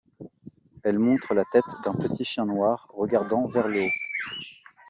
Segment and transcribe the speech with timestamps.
[0.81, 4.37] Elle montre la tête d'un petit chien noir regardant vers le haut.